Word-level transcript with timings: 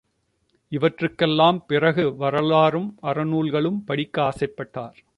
இவற்றுக்கெல்லாம் 0.71 1.65
பிறகு 1.67 2.15
வரலாறும் 2.15 2.97
அறநூல்களும் 3.03 3.81
படிக்க 3.85 4.21
ஆசைப்பட்டார். 4.21 4.97